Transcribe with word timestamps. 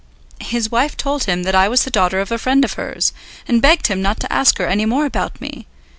"His 0.39 0.71
wife 0.71 0.97
told 0.97 1.25
him 1.25 1.43
that 1.43 1.53
I 1.53 1.67
was 1.69 1.83
the 1.83 1.91
daughter 1.91 2.19
of 2.19 2.31
a 2.31 2.39
friend 2.39 2.65
of 2.65 2.73
hers, 2.73 3.13
and 3.47 3.61
begged 3.61 3.85
him 3.85 4.01
not 4.01 4.19
to 4.21 4.33
ask 4.33 4.57
her 4.57 4.65
any 4.65 4.87
more 4.87 5.05
about 5.05 5.39
me. 5.39 5.67